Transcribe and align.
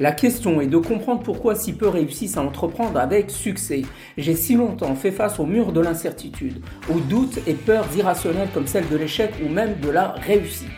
La 0.00 0.12
question 0.12 0.62
est 0.62 0.68
de 0.68 0.78
comprendre 0.78 1.22
pourquoi 1.22 1.54
si 1.54 1.74
peu 1.74 1.86
réussissent 1.86 2.38
à 2.38 2.42
entreprendre 2.42 2.98
avec 2.98 3.30
succès. 3.30 3.82
J'ai 4.16 4.34
si 4.34 4.54
longtemps 4.54 4.94
fait 4.94 5.10
face 5.10 5.38
au 5.38 5.44
mur 5.44 5.70
de 5.70 5.80
l'incertitude, 5.80 6.62
aux 6.90 6.98
doutes 6.98 7.38
et 7.46 7.52
peurs 7.52 7.86
irrationnelles 7.94 8.48
comme 8.54 8.66
celle 8.66 8.88
de 8.88 8.96
l'échec 8.96 9.32
ou 9.44 9.50
même 9.50 9.78
de 9.80 9.90
la 9.90 10.12
réussite. 10.12 10.68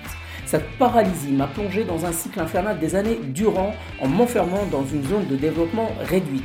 Cette 0.47 0.69
paralysie 0.79 1.33
m'a 1.33 1.47
plongé 1.47 1.85
dans 1.85 2.05
un 2.05 2.13
cycle 2.13 2.41
infernal 2.41 2.81
des 2.81 2.97
années 2.97 3.21
durant 3.29 3.73
en 4.01 4.09
m'enfermant 4.09 4.67
dans 4.73 4.85
une 4.85 5.05
zone 5.05 5.27
de 5.29 5.37
développement 5.37 5.91
réduite. 6.01 6.43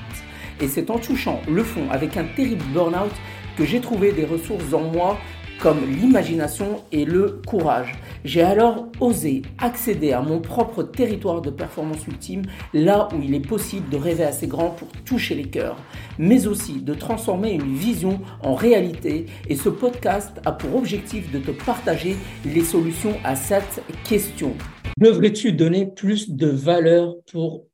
Et 0.62 0.68
c'est 0.68 0.92
en 0.92 1.00
touchant 1.00 1.42
le 1.50 1.64
fond 1.64 1.90
avec 1.90 2.18
un 2.18 2.26
terrible 2.36 2.64
burn-out 2.72 3.12
que 3.58 3.66
j'ai 3.66 3.82
trouvé 3.82 4.12
des 4.12 4.26
ressources 4.26 4.74
en 4.74 4.82
moi 4.82 5.18
comme 5.62 5.86
l'imagination 5.90 6.84
et 6.92 7.06
le 7.06 7.42
courage. 7.46 7.94
J'ai 8.24 8.42
alors 8.42 8.88
osé 9.00 9.42
accéder 9.58 10.14
à 10.14 10.22
mon 10.22 10.40
propre 10.40 10.84
territoire 10.84 11.42
de 11.42 11.50
performance 11.50 12.08
ultime, 12.08 12.44
là 12.74 13.10
où 13.14 13.22
il 13.22 13.34
est 13.34 13.46
possible 13.46 13.90
de 13.90 13.98
rêver 13.98 14.24
assez 14.24 14.48
grand 14.48 14.70
pour 14.70 14.88
toucher 15.06 15.36
les 15.36 15.50
cœurs, 15.50 15.78
mais 16.18 16.48
aussi 16.48 16.82
de 16.82 16.94
transformer 16.94 17.52
une 17.52 17.76
vision 17.76 18.20
en 18.42 18.54
réalité. 18.54 19.26
Et 19.50 19.56
ce 19.56 19.70
podcast 19.70 20.40
a 20.46 20.52
pour 20.54 20.76
objectif 20.76 21.32
de 21.32 21.40
te 21.40 21.52
partager 21.52 22.16
les 22.46 22.64
solutions 22.64 23.16
à 23.24 23.36
cette 23.36 23.84
question. 24.08 24.54
Devrais-tu 24.98 25.52
donner 25.52 25.86
plus 25.88 26.30
de 26.30 26.48
valeur 26.48 27.16
pour 27.32 27.66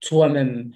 toi-même? 0.00 0.70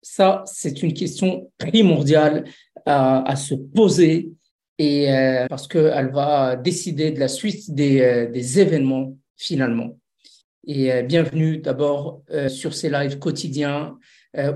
Ça, 0.00 0.44
c'est 0.46 0.82
une 0.82 0.94
question 0.94 1.50
primordiale 1.58 2.44
à, 2.86 3.28
à 3.28 3.36
se 3.36 3.54
poser 3.54 4.30
et 4.78 5.12
euh, 5.12 5.46
parce 5.48 5.66
qu'elle 5.66 6.10
va 6.12 6.56
décider 6.56 7.10
de 7.10 7.18
la 7.18 7.28
suite 7.28 7.74
des, 7.74 8.00
euh, 8.00 8.30
des 8.30 8.60
événements 8.60 9.16
finalement. 9.36 9.98
Et 10.66 10.92
euh, 10.92 11.02
bienvenue 11.02 11.58
d'abord 11.58 12.22
sur 12.48 12.74
ces 12.74 12.90
lives 12.90 13.18
quotidiens 13.18 13.98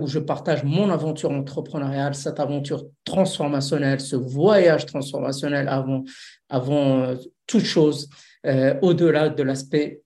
où 0.01 0.07
je 0.07 0.19
partage 0.19 0.63
mon 0.65 0.91
aventure 0.91 1.31
entrepreneuriale, 1.31 2.15
cette 2.15 2.39
aventure 2.39 2.87
transformationnelle, 3.05 4.01
ce 4.01 4.17
voyage 4.17 4.85
transformationnel 4.85 5.67
avant, 5.67 6.05
avant 6.51 7.17
toute 7.47 7.65
chose, 7.65 8.11
au-delà 8.83 9.31
de 9.31 9.43
l'aspect 9.43 10.03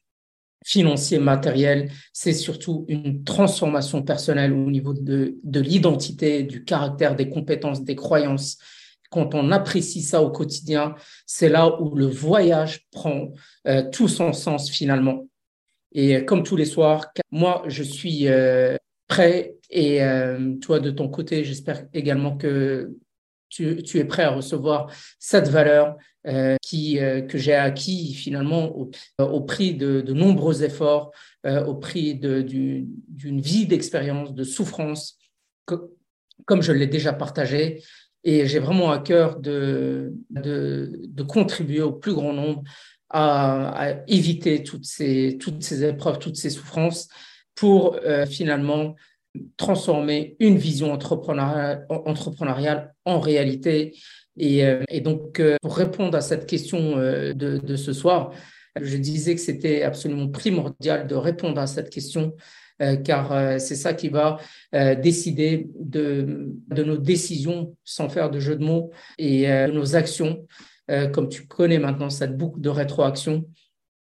financier, 0.64 1.18
matériel, 1.18 1.90
c'est 2.12 2.32
surtout 2.32 2.86
une 2.88 3.24
transformation 3.24 4.02
personnelle 4.02 4.52
au 4.52 4.70
niveau 4.70 4.94
de, 4.94 5.36
de 5.42 5.60
l'identité, 5.60 6.44
du 6.44 6.64
caractère, 6.64 7.16
des 7.16 7.28
compétences, 7.28 7.82
des 7.82 7.96
croyances, 7.96 8.58
quand 9.10 9.34
on 9.34 9.50
apprécie 9.52 10.02
ça 10.02 10.22
au 10.22 10.30
quotidien, 10.30 10.94
c'est 11.26 11.48
là 11.48 11.80
où 11.80 11.94
le 11.94 12.06
voyage 12.06 12.86
prend 12.90 13.32
euh, 13.66 13.88
tout 13.90 14.08
son 14.08 14.32
sens 14.32 14.70
finalement. 14.70 15.26
Et 15.92 16.16
euh, 16.16 16.22
comme 16.22 16.42
tous 16.42 16.56
les 16.56 16.64
soirs, 16.64 17.06
moi, 17.30 17.62
je 17.66 17.82
suis 17.82 18.28
euh, 18.28 18.76
prêt 19.08 19.54
et 19.70 20.00
toi, 20.62 20.78
de 20.78 20.90
ton 20.90 21.08
côté, 21.08 21.42
j'espère 21.42 21.86
également 21.92 22.36
que 22.36 22.92
tu, 23.48 23.80
es 23.94 24.04
prêt 24.04 24.22
à 24.22 24.30
recevoir 24.30 24.92
cette 25.18 25.48
valeur 25.48 25.96
qui, 26.62 26.98
que 27.28 27.36
j'ai 27.36 27.54
acquis 27.54 28.14
finalement 28.14 28.76
au, 29.18 29.40
prix 29.40 29.74
de, 29.74 30.02
de, 30.02 30.12
nombreux 30.12 30.62
efforts, 30.62 31.10
au 31.44 31.74
prix 31.74 32.14
d'une 32.14 33.40
vie 33.40 33.66
d'expérience, 33.66 34.34
de 34.34 34.44
souffrance, 34.44 35.18
comme 35.64 36.62
je 36.62 36.72
l'ai 36.72 36.86
déjà 36.86 37.12
partagé. 37.12 37.82
Et 38.28 38.48
j'ai 38.48 38.58
vraiment 38.58 38.90
à 38.90 38.98
cœur 38.98 39.38
de, 39.38 40.12
de, 40.30 41.22
contribuer 41.22 41.80
au 41.80 41.92
plus 41.92 42.12
grand 42.12 42.32
nombre 42.32 42.64
à, 43.08 43.98
éviter 44.08 44.64
toutes 44.64 44.84
ces, 44.84 45.38
toutes 45.40 45.62
ces 45.62 45.84
épreuves, 45.84 46.18
toutes 46.18 46.34
ces 46.34 46.50
souffrances 46.50 47.08
pour 47.54 48.00
euh, 48.04 48.26
finalement 48.26 48.96
transformer 49.56 50.34
une 50.40 50.58
vision 50.58 50.92
entrepreneuriale, 50.92 52.94
en 53.04 53.20
réalité. 53.20 53.94
Et, 54.36 54.66
euh, 54.66 54.82
donc, 55.04 55.38
euh, 55.38 55.54
pour 55.62 55.76
répondre 55.76 56.18
à 56.18 56.20
cette 56.20 56.46
question 56.46 56.96
de, 56.96 57.76
ce 57.76 57.92
soir, 57.92 58.32
je 58.80 58.96
disais 58.96 59.36
que 59.36 59.40
c'était 59.40 59.82
absolument 59.82 60.28
primordial 60.28 61.06
de 61.06 61.14
répondre 61.14 61.60
à 61.60 61.68
cette 61.68 61.90
question 61.90 62.34
car 63.04 63.32
euh, 63.32 63.58
c'est 63.58 63.74
ça 63.74 63.94
qui 63.94 64.08
va 64.08 64.38
euh, 64.74 64.94
décider 64.94 65.68
de, 65.78 66.52
de, 66.68 66.82
nos 66.84 66.96
décisions, 66.96 67.76
sans 67.84 68.08
faire 68.08 68.30
de 68.30 68.40
jeu 68.40 68.56
de 68.56 68.64
mots, 68.64 68.90
et 69.18 69.46
de 69.46 69.72
nos 69.72 69.96
actions. 69.96 70.46
comme 71.12 71.28
tu 71.28 71.46
connais 71.46 71.78
maintenant 71.78 72.10
cette 72.10 72.36
boucle 72.36 72.60
de 72.60 72.68
rétroaction. 72.68 73.44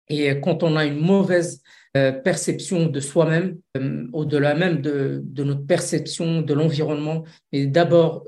Et 0.08 0.40
quand 0.40 0.62
on 0.62 0.76
a 0.76 0.84
une 0.84 1.00
mauvaise 1.00 1.62
perception 1.92 2.86
de 2.86 3.00
soi-même, 3.00 3.58
au-delà 4.12 4.54
même 4.54 4.80
de, 4.80 5.20
de, 5.24 5.44
notre 5.44 5.66
perception 5.66 6.42
de 6.42 6.54
l'environnement, 6.54 7.24
et 7.50 7.66
d'abord, 7.66 8.24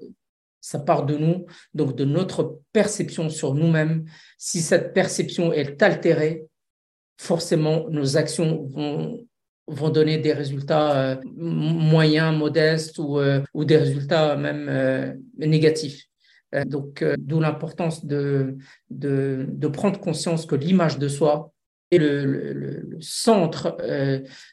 ça 0.61 0.79
part 0.79 1.07
de 1.07 1.17
nous, 1.17 1.47
donc 1.75 1.95
de 1.95 2.05
notre 2.05 2.61
perception 2.73 3.29
sur 3.29 3.55
nous-mêmes. 3.55 4.05
Si 4.37 4.61
cette 4.61 4.93
perception 4.93 5.53
est 5.53 5.81
altérée, 5.83 6.45
forcément, 7.19 7.89
nos 7.91 8.17
actions 8.17 8.65
vont 8.65 9.27
vont 9.73 9.91
donner 9.91 10.19
des 10.19 10.33
résultats 10.33 10.97
euh, 10.97 11.17
moyens, 11.37 12.37
modestes 12.37 12.99
ou, 12.99 13.19
euh, 13.19 13.41
ou 13.55 13.65
des 13.65 13.77
résultats 13.77 14.37
même 14.37 14.67
euh, 14.69 15.15
négatifs. 15.39 16.07
donc, 16.67 17.05
d'où 17.19 17.41
l'importance 17.41 18.05
de, 18.05 18.57
de, 18.91 19.69
prendre 19.69 20.01
conscience 20.01 20.47
que 20.47 20.57
l'image 20.57 20.99
de 20.99 21.07
soi 21.09 21.53
est 21.93 21.99
le, 21.99 22.25
le, 22.53 22.99
centre 23.01 23.77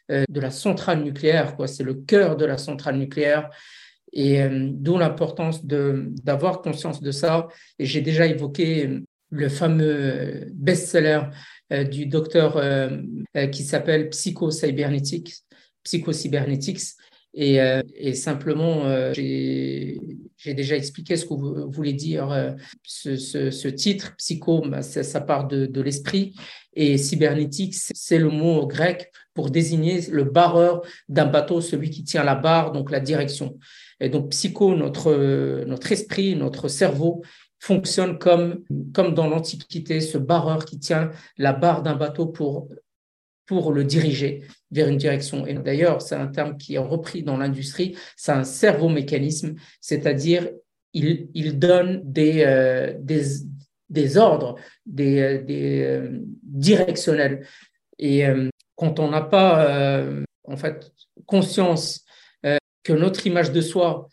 de 0.10 0.40
la 0.40 0.52
centrale 0.52 1.04
nucléaire, 1.04 1.56
quoi. 1.56 1.68
C'est 1.68 1.84
le 1.84 1.96
cœur 1.96 2.38
de 2.38 2.46
la 2.46 2.60
centrale 2.60 2.98
nucléaire. 2.98 3.50
Et 4.14 4.48
d'où 4.50 4.98
l'importance 4.98 5.66
d'avoir 5.66 6.62
conscience 6.62 7.02
de 7.02 7.12
ça. 7.12 7.48
Et 7.80 7.86
j'ai 7.86 8.02
déjà 8.02 8.28
évoqué 8.28 9.02
le 9.30 9.50
fameux 9.50 10.48
best-seller 10.54 11.22
euh, 11.74 11.84
du 11.84 12.06
docteur 12.06 12.56
euh, 12.56 12.90
euh, 13.36 13.48
qui 13.48 13.64
s'appelle 13.64 14.10
Psycho-Cybernetics, 14.10 15.34
Psycho-Cybernetics. 15.84 16.82
Et, 17.40 18.14
simplement, 18.16 19.12
j'ai 19.14 20.00
déjà 20.44 20.76
expliqué 20.76 21.16
ce 21.18 21.24
que 21.24 21.36
vous 21.36 21.70
voulez 21.70 21.94
dire 21.94 22.56
ce, 22.82 23.68
titre. 23.68 24.16
Psycho, 24.18 24.62
bah, 24.68 24.82
ça, 24.82 25.22
part 25.22 25.48
de, 25.48 25.82
l'esprit. 25.82 26.34
Et 26.74 26.98
cybernetics, 26.98 27.76
c'est 27.76 28.18
le 28.18 28.30
mot 28.30 28.66
grec 28.66 29.12
pour 29.36 29.52
désigner 29.52 30.02
le 30.10 30.24
barreur 30.24 30.82
d'un 31.10 31.28
bateau, 31.28 31.62
celui 31.62 31.92
qui 31.92 32.04
tient 32.04 32.24
la 32.24 32.34
barre, 32.34 32.72
donc 32.72 32.90
la 32.90 33.00
direction. 33.00 33.60
Et 34.00 34.10
donc, 34.10 34.32
psycho, 34.32 34.76
notre, 34.76 35.64
notre 35.66 35.92
esprit, 35.92 36.36
notre 36.36 36.70
cerveau, 36.70 37.22
fonctionne 37.60 38.18
comme, 38.18 38.64
comme 38.94 39.14
dans 39.14 39.28
l'Antiquité, 39.28 40.00
ce 40.00 40.18
barreur 40.18 40.66
qui 40.66 40.80
tient 40.80 41.12
la 41.38 41.54
barre 41.54 41.84
d'un 41.84 41.96
bateau 41.96 42.28
pour, 42.28 42.70
pour 43.46 43.72
le 43.72 43.84
diriger 43.84 44.44
vers 44.72 44.90
une 44.90 44.98
direction. 44.98 45.48
Et 45.48 45.54
d'ailleurs, 45.56 46.02
c'est 46.02 46.16
un 46.16 46.28
terme 46.28 46.58
qui 46.58 46.76
est 46.76 46.80
repris 46.80 47.24
dans 47.24 47.38
l'industrie, 47.38 47.98
c'est 48.16 48.34
un 48.34 48.44
cerveau-mécanisme, 48.44 49.56
c'est-à-dire 49.82 50.50
il, 50.94 51.30
il 51.34 51.60
donne 51.60 52.02
des, 52.04 52.44
euh, 52.46 52.94
des, 53.00 53.24
des, 53.90 54.18
ordres, 54.18 54.56
des, 54.86 55.20
euh, 55.20 55.42
des 55.44 55.82
euh, 55.84 56.20
directionnels. 56.44 57.48
Et 58.00 58.24
quand 58.76 59.00
on 59.00 59.10
n'a 59.10 59.22
pas 59.22 60.06
en 60.44 60.56
fait 60.56 60.92
conscience 61.26 62.06
que 62.84 62.94
notre 62.94 63.26
image 63.26 63.52
de 63.52 63.60
soi, 63.60 64.08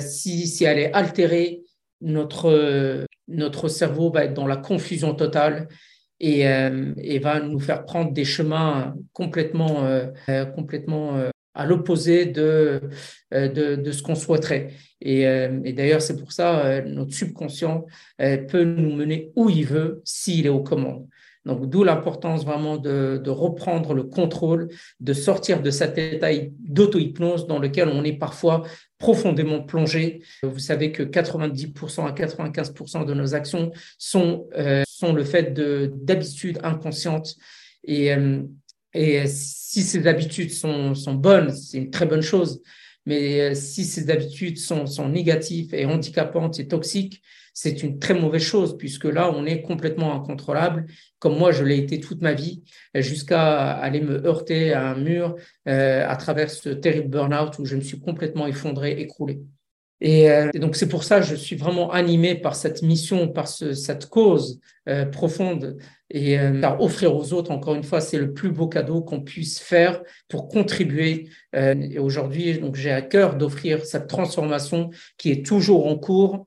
si, 0.00 0.48
si 0.48 0.64
elle 0.64 0.80
est 0.80 0.92
altérée, 0.92 1.62
notre, 2.00 3.06
notre 3.28 3.68
cerveau 3.68 4.10
va 4.10 4.24
être 4.24 4.34
dans 4.34 4.46
la 4.46 4.56
confusion 4.56 5.14
totale 5.14 5.68
et, 6.20 6.48
euh, 6.48 6.92
et 6.96 7.18
va 7.18 7.40
nous 7.40 7.60
faire 7.60 7.84
prendre 7.84 8.12
des 8.12 8.24
chemins 8.24 8.94
complètement, 9.12 9.84
euh, 9.84 10.44
complètement 10.46 11.16
euh, 11.16 11.30
à 11.54 11.66
l'opposé 11.66 12.26
de, 12.26 12.80
de, 13.32 13.76
de, 13.76 13.92
ce 13.92 14.02
qu'on 14.02 14.14
souhaiterait. 14.14 14.68
Et, 15.00 15.22
et 15.22 15.72
d'ailleurs, 15.72 16.02
c'est 16.02 16.16
pour 16.16 16.30
ça 16.30 16.82
notre 16.82 17.12
subconscient 17.12 17.84
peut 18.16 18.62
nous 18.62 18.94
mener 18.94 19.32
où 19.34 19.50
il 19.50 19.66
veut 19.66 20.00
s'il 20.04 20.46
est 20.46 20.50
aux 20.50 20.62
commandes. 20.62 21.08
Donc, 21.48 21.68
d'où 21.70 21.82
l'importance 21.82 22.44
vraiment 22.44 22.76
de, 22.76 23.30
reprendre 23.30 23.94
le 23.94 24.02
contrôle, 24.02 24.68
de 25.00 25.14
sortir 25.14 25.62
de 25.62 25.70
cet 25.70 25.96
état 25.96 26.28
d'auto-hypnose 26.60 27.46
dans 27.46 27.58
lequel 27.58 27.88
on 27.88 28.04
est 28.04 28.12
parfois 28.12 28.64
profondément 28.98 29.62
plongé. 29.62 30.20
Vous 30.42 30.58
savez 30.58 30.92
que 30.92 31.02
90% 31.02 32.06
à 32.06 32.12
95% 32.12 33.06
de 33.06 33.14
nos 33.14 33.34
actions 33.34 33.72
sont, 33.96 34.46
euh, 34.58 34.82
sont 34.86 35.14
le 35.14 35.24
fait 35.24 35.54
d'habitudes 35.54 36.58
inconscientes. 36.62 37.34
Et, 37.82 38.12
euh, 38.12 38.42
et 38.92 39.26
si 39.26 39.80
ces 39.82 40.06
habitudes 40.06 40.52
sont, 40.52 40.94
sont 40.94 41.14
bonnes, 41.14 41.50
c'est 41.54 41.78
une 41.78 41.90
très 41.90 42.04
bonne 42.04 42.20
chose. 42.20 42.60
Mais 43.06 43.40
euh, 43.40 43.54
si 43.54 43.86
ces 43.86 44.10
habitudes 44.10 44.58
sont, 44.58 44.84
sont 44.84 45.08
négatives 45.08 45.74
et 45.74 45.86
handicapantes 45.86 46.60
et 46.60 46.68
toxiques, 46.68 47.22
c'est 47.60 47.82
une 47.82 47.98
très 47.98 48.14
mauvaise 48.14 48.42
chose 48.42 48.78
puisque 48.78 49.06
là, 49.06 49.32
on 49.34 49.44
est 49.44 49.62
complètement 49.62 50.14
incontrôlable, 50.14 50.86
comme 51.18 51.36
moi 51.36 51.50
je 51.50 51.64
l'ai 51.64 51.76
été 51.76 51.98
toute 51.98 52.22
ma 52.22 52.32
vie, 52.32 52.62
jusqu'à 52.94 53.72
aller 53.72 54.00
me 54.00 54.24
heurter 54.24 54.72
à 54.72 54.86
un 54.90 54.94
mur 54.94 55.34
euh, 55.66 56.06
à 56.08 56.14
travers 56.14 56.50
ce 56.50 56.68
terrible 56.68 57.08
burn-out 57.08 57.58
où 57.58 57.64
je 57.64 57.74
me 57.74 57.80
suis 57.80 57.98
complètement 57.98 58.46
effondré, 58.46 58.92
écroulé. 59.00 59.40
Et, 60.00 60.30
euh, 60.30 60.52
donc 60.54 60.76
c'est 60.76 60.88
pour 60.88 61.02
ça 61.02 61.18
que 61.18 61.26
je 61.26 61.34
suis 61.34 61.56
vraiment 61.56 61.90
animé 61.90 62.36
par 62.36 62.54
cette 62.54 62.82
mission, 62.82 63.26
par 63.26 63.48
cette 63.48 64.06
cause 64.06 64.60
euh, 64.88 65.04
profonde 65.04 65.78
et 66.10 66.38
par 66.62 66.80
offrir 66.80 67.14
aux 67.14 67.32
autres, 67.32 67.50
encore 67.50 67.74
une 67.74 67.82
fois, 67.82 68.00
c'est 68.00 68.18
le 68.18 68.32
plus 68.32 68.52
beau 68.52 68.68
cadeau 68.68 69.02
qu'on 69.02 69.20
puisse 69.20 69.58
faire 69.58 70.00
pour 70.28 70.48
contribuer. 70.48 71.28
et 71.52 71.98
aujourd'hui, 71.98 72.58
donc 72.60 72.76
j'ai 72.76 72.92
à 72.92 73.02
cœur 73.02 73.36
d'offrir 73.36 73.84
cette 73.84 74.06
transformation 74.06 74.88
qui 75.18 75.32
est 75.32 75.44
toujours 75.44 75.86
en 75.86 75.98
cours 75.98 76.46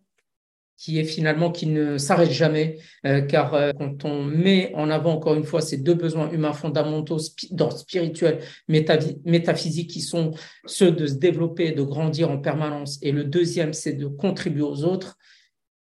qui 0.81 0.97
est 0.97 1.03
finalement 1.03 1.51
qui 1.51 1.67
ne 1.67 1.99
s'arrête 1.99 2.31
jamais, 2.31 2.79
euh, 3.05 3.21
car 3.21 3.53
euh, 3.53 3.71
quand 3.77 4.03
on 4.03 4.23
met 4.23 4.73
en 4.73 4.89
avant 4.89 5.13
encore 5.13 5.35
une 5.35 5.43
fois 5.43 5.61
ces 5.61 5.77
deux 5.77 5.93
besoins 5.93 6.31
humains 6.31 6.53
fondamentaux, 6.53 7.19
d'ordre 7.51 7.77
spirituel, 7.77 8.39
métaphysique, 8.67 9.91
qui 9.91 10.01
sont 10.01 10.31
ceux 10.65 10.91
de 10.91 11.05
se 11.05 11.13
développer, 11.13 11.71
de 11.71 11.83
grandir 11.83 12.31
en 12.31 12.39
permanence, 12.39 12.97
et 13.03 13.11
le 13.11 13.25
deuxième, 13.25 13.73
c'est 13.73 13.93
de 13.93 14.07
contribuer 14.07 14.63
aux 14.63 14.83
autres, 14.83 15.19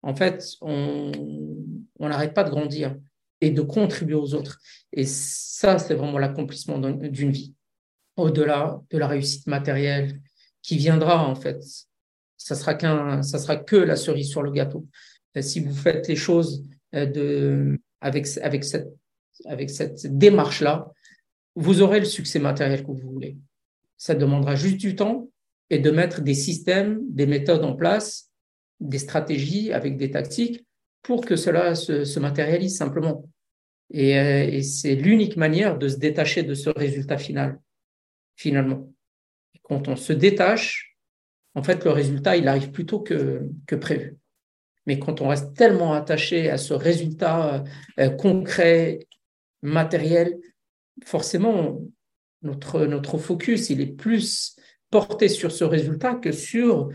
en 0.02 0.14
fait, 0.14 0.44
on 0.61 1.11
n'arrête 1.99 2.32
pas 2.32 2.44
de 2.44 2.50
grandir 2.50 2.94
et 3.41 3.50
de 3.50 3.62
contribuer 3.62 4.14
aux 4.14 4.35
autres. 4.35 4.61
Et 4.93 5.06
ça, 5.06 5.81
c'est 5.81 5.94
vraiment 5.94 6.19
l'accomplissement 6.19 6.79
d'une 6.79 7.32
vie, 7.32 7.52
au-delà 8.17 8.81
de 8.91 8.99
la 8.99 9.08
réussite 9.08 9.49
matérielle 9.49 10.20
qui 10.62 10.76
viendra, 10.76 11.26
en 11.26 11.35
fait, 11.35 11.64
ça 12.44 12.55
sera 12.55 12.75
qu'un, 12.75 13.23
ça 13.23 13.38
sera 13.38 13.56
que 13.56 13.76
la 13.76 13.96
cerise 13.96 14.29
sur 14.29 14.43
le 14.43 14.50
gâteau. 14.50 14.87
Si 15.41 15.61
vous 15.61 15.75
faites 15.75 16.08
les 16.08 16.14
choses 16.14 16.62
euh, 16.94 17.06
de, 17.06 17.81
avec, 18.02 18.26
avec 18.43 18.64
cette, 18.64 18.93
avec 19.46 19.70
cette 19.70 20.06
démarche-là, 20.19 20.93
vous 21.56 21.81
aurez 21.81 22.00
le 22.00 22.05
succès 22.05 22.38
matériel 22.38 22.82
que 22.82 22.88
vous 22.88 23.11
voulez. 23.11 23.38
Ça 23.96 24.14
demandera 24.14 24.56
juste 24.56 24.76
du 24.76 24.94
temps 24.94 25.31
et 25.70 25.79
de 25.79 25.91
mettre 25.91 26.20
des 26.20 26.35
systèmes, 26.35 27.00
des 27.08 27.25
méthodes 27.25 27.64
en 27.64 27.75
place, 27.75 28.31
des 28.79 28.99
stratégies 28.99 29.73
avec 29.73 29.96
des 29.96 30.11
tactiques 30.11 30.67
pour 31.00 31.25
que 31.25 31.37
cela 31.37 31.75
se, 31.75 32.19
matérialise 32.19 32.76
simplement. 32.76 33.25
Et, 33.91 34.19
euh, 34.19 34.46
et 34.50 34.62
c'est 34.62 34.96
l'unique 34.96 35.38
manière 35.38 35.79
de 35.79 35.88
se 35.88 35.96
détacher 35.96 36.43
de 36.43 36.52
ce 36.52 36.69
résultat 36.69 37.17
final, 37.17 37.58
finalement. 38.37 38.93
Quand 39.62 39.88
on 39.88 39.96
se 39.96 40.12
détache, 40.12 40.94
en 41.55 41.62
fait, 41.62 41.85
le 41.85 41.91
résultat, 41.91 42.37
il 42.37 42.49
arrive 42.49 42.71
plus 42.71 42.87
tôt 42.87 43.01
que, 43.01 43.49
prévu. 43.81 44.17
Mais 44.87 44.99
quand 44.99 45.21
on 45.21 45.29
reste 45.29 45.55
tellement 45.55 45.95
attaché 45.95 46.51
à 46.51 46.59
ce 46.59 46.75
résultat 46.75 47.65
euh, 47.99 48.11
concret, 48.11 49.01
matériel, 49.62 50.37
forcément, 51.05 51.81
notre, 52.43 53.19
focus, 53.19 53.71
il 53.71 53.81
est 53.81 53.87
plus 53.87 54.56
porté 54.91 55.29
sur 55.29 55.51
ce 55.51 55.65
résultat 55.65 56.15
que 56.15 56.33
sur 56.33 56.91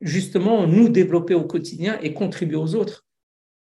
justement 0.00 0.66
nous 0.66 0.88
développer 0.88 1.34
au 1.34 1.44
quotidien 1.44 1.98
et 2.00 2.14
contribuer 2.14 2.56
aux 2.56 2.74
autres 2.74 3.04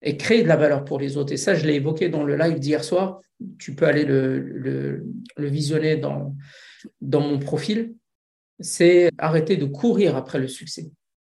et 0.01 0.17
créer 0.17 0.43
de 0.43 0.47
la 0.47 0.57
valeur 0.57 0.85
pour 0.85 0.99
les 0.99 1.17
autres. 1.17 1.33
Et 1.33 1.37
ça, 1.37 1.55
je 1.55 1.65
l'ai 1.65 1.75
évoqué 1.75 2.09
dans 2.09 2.23
le 2.23 2.35
live 2.35 2.59
d'hier 2.59 2.83
soir. 2.83 3.21
Tu 3.57 3.73
peux 3.73 3.87
aller 3.87 4.05
le, 4.05 5.03
visionner 5.37 5.95
dans 5.97 6.35
mon 7.01 7.39
profil 7.39 7.95
c'est 8.59 9.09
arrêter 9.17 9.57
de 9.57 9.65
courir 9.65 10.15
après 10.15 10.39
le 10.39 10.47
succès, 10.47 10.91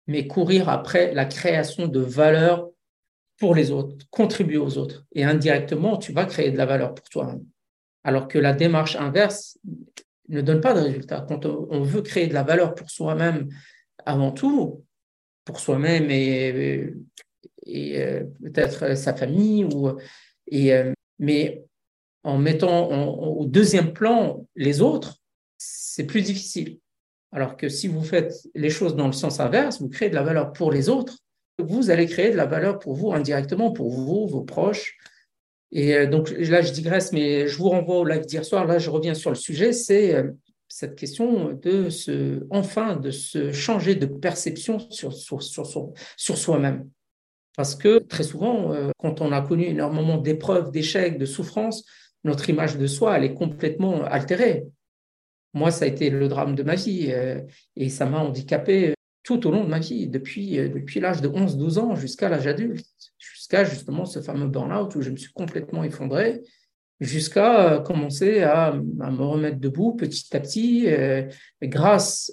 mais 0.06 0.26
courir 0.26 0.68
après 0.68 1.14
la 1.14 1.24
création 1.24 1.86
de 1.86 2.00
valeur 2.00 2.70
pour 3.38 3.54
les 3.54 3.70
autres, 3.70 3.96
contribuer 4.10 4.58
aux 4.58 4.78
autres. 4.78 5.04
Et 5.12 5.24
indirectement, 5.24 5.96
tu 5.96 6.12
vas 6.12 6.26
créer 6.26 6.50
de 6.50 6.58
la 6.58 6.66
valeur 6.66 6.94
pour 6.94 7.08
toi-même. 7.08 7.44
Alors 8.04 8.28
que 8.28 8.38
la 8.38 8.52
démarche 8.52 8.96
inverse 8.96 9.58
ne 10.28 10.40
donne 10.40 10.60
pas 10.60 10.74
de 10.74 10.80
résultat. 10.80 11.24
Quand 11.28 11.46
on 11.46 11.82
veut 11.82 12.02
créer 12.02 12.26
de 12.26 12.34
la 12.34 12.42
valeur 12.42 12.74
pour 12.74 12.90
soi-même 12.90 13.48
avant 14.04 14.30
tout, 14.30 14.84
pour 15.44 15.58
soi-même 15.58 16.10
et, 16.10 16.92
euh, 17.68 18.24
peut-être 18.42 18.96
sa 18.96 19.14
famille, 19.14 19.64
ou, 19.64 19.88
euh, 19.88 20.92
mais 21.18 21.64
en 22.22 22.38
mettant 22.38 22.88
au 22.88 23.46
deuxième 23.46 23.92
plan 23.92 24.46
les 24.54 24.82
autres, 24.82 25.16
c'est 25.56 26.04
plus 26.04 26.22
difficile. 26.22 26.78
Alors 27.32 27.56
que 27.56 27.68
si 27.68 27.86
vous 27.86 28.02
faites 28.02 28.34
les 28.54 28.70
choses 28.70 28.96
dans 28.96 29.06
le 29.06 29.12
sens 29.12 29.40
inverse, 29.40 29.80
vous 29.80 29.88
créez 29.88 30.10
de 30.10 30.14
la 30.14 30.22
valeur 30.22 30.52
pour 30.52 30.72
les 30.72 30.88
autres, 30.88 31.16
vous 31.58 31.90
allez 31.90 32.06
créer 32.06 32.30
de 32.30 32.36
la 32.36 32.46
valeur 32.46 32.78
pour 32.78 32.94
vous 32.94 33.12
indirectement, 33.12 33.70
pour 33.70 33.90
vous, 33.90 34.26
vos 34.26 34.42
proches. 34.42 34.96
Et 35.72 35.94
euh, 35.94 36.06
donc 36.06 36.30
là, 36.30 36.62
je 36.62 36.72
digresse, 36.72 37.12
mais 37.12 37.46
je 37.46 37.56
vous 37.56 37.68
renvoie 37.68 37.98
au 37.98 38.04
live 38.04 38.26
d'hier 38.26 38.44
soir. 38.44 38.66
Là, 38.66 38.78
je 38.78 38.90
reviens 38.90 39.14
sur 39.14 39.30
le 39.30 39.36
sujet, 39.36 39.72
c'est 39.72 40.14
euh, 40.14 40.30
cette 40.68 40.96
question 40.96 41.52
de 41.52 41.90
se, 41.90 42.44
enfin, 42.50 42.96
de 42.96 43.10
se 43.10 43.52
changer 43.52 43.94
de 43.94 44.06
perception 44.06 44.78
sur, 44.90 45.12
soi-même. 46.16 46.88
Parce 47.56 47.74
que 47.74 47.98
très 47.98 48.22
souvent, 48.22 48.72
euh, 48.72 48.90
quand 48.98 49.20
on 49.20 49.32
a 49.32 49.42
connu 49.42 49.64
énormément 49.64 50.18
d'épreuves, 50.18 50.70
d'échecs, 50.70 51.18
de 51.18 51.26
souffrances, 51.26 51.84
notre 52.24 52.50
image 52.50 52.76
de 52.76 52.86
soi, 52.86 53.16
elle 53.16 53.24
est 53.24 53.34
complètement 53.34 54.04
altérée. 54.04 54.66
Moi, 55.52 55.70
ça 55.70 55.84
a 55.84 55.88
été 55.88 56.10
le 56.10 56.28
drame 56.28 56.54
de 56.54 56.62
ma 56.62 56.76
vie 56.76 57.08
euh, 57.10 57.40
et 57.76 57.88
ça 57.88 58.06
m'a 58.06 58.18
handicapé 58.18 58.94
tout 59.22 59.46
au 59.46 59.50
long 59.50 59.64
de 59.64 59.68
ma 59.68 59.80
vie, 59.80 60.06
depuis, 60.06 60.58
euh, 60.58 60.68
l'âge 60.96 61.20
de 61.20 61.28
11-12 61.28 61.78
ans 61.78 61.94
jusqu'à 61.94 62.28
l'âge 62.28 62.46
adulte, 62.46 62.86
jusqu'à 63.18 63.64
justement 63.64 64.04
ce 64.04 64.20
fameux 64.20 64.46
burn-out 64.46 64.94
où 64.94 65.02
je 65.02 65.10
me 65.10 65.16
suis 65.16 65.32
complètement 65.32 65.84
effondré, 65.84 66.40
jusqu'à 67.00 67.72
euh, 67.72 67.80
commencer 67.80 68.42
à, 68.42 68.72
me 68.72 69.22
remettre 69.22 69.58
debout 69.58 69.94
petit 69.94 70.34
à 70.36 70.40
petit, 70.40 70.86
grâce 71.62 72.32